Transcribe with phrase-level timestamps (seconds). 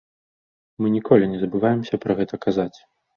[0.83, 2.73] Мы ніколі не забываемся пра гэта казаць.